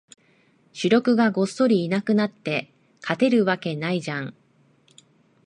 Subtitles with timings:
[0.73, 4.35] 主力がごっそりいなくなって、勝てるわけないじゃん